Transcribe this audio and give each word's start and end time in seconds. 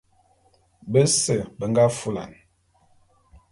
Bese 0.91 1.35
be 1.57 1.65
nga 1.69 1.85
fulan. 1.99 2.31